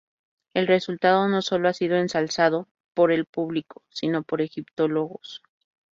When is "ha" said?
1.69-1.73